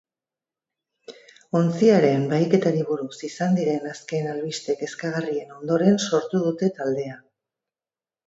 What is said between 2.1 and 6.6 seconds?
bahiketari buruz izan diren azken albiste kezkagarrien ondoren sortu